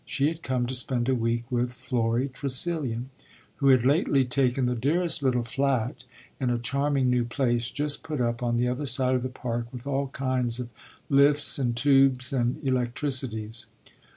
She 0.03 0.29
had 0.29 0.41
come 0.41 0.65
to 0.65 0.73
spend 0.73 1.09
a 1.09 1.13
week 1.13 1.43
with 1.51 1.71
Florry 1.73 2.27
Tressilian, 2.27 3.11
who 3.57 3.67
had 3.67 3.85
lately 3.85 4.25
taken 4.25 4.65
the 4.65 4.73
dearest 4.73 5.21
little 5.21 5.43
flat 5.43 6.05
in 6.39 6.49
a 6.49 6.57
charming 6.57 7.11
new 7.11 7.23
place, 7.23 7.69
just 7.69 8.01
put 8.01 8.19
up, 8.19 8.41
on 8.41 8.57
the 8.57 8.67
other 8.67 8.87
side 8.87 9.13
of 9.13 9.21
the 9.21 9.29
Park, 9.29 9.71
with 9.71 9.85
all 9.85 10.07
kinds 10.07 10.59
of 10.59 10.69
lifts 11.07 11.59
and 11.59 11.77
tubes 11.77 12.33
and 12.33 12.57
electricities. 12.63 13.67